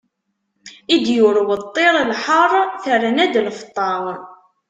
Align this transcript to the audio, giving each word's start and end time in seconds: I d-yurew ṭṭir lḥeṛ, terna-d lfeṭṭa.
I 0.93 0.95
d-yurew 1.05 1.49
ṭṭir 1.63 1.93
lḥeṛ, 2.11 2.51
terna-d 2.83 3.33
lfeṭṭa. 3.47 3.93